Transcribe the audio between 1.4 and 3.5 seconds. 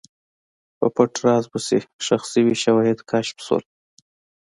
پسې، ښخ شوي شواهد کشف